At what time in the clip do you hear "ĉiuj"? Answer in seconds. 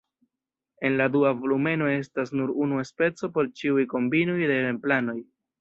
3.61-3.89